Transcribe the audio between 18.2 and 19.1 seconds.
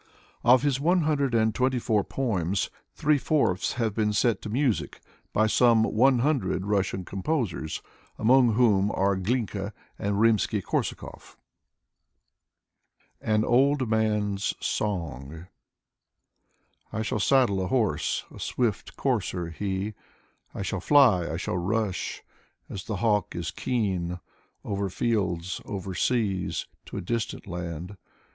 A swift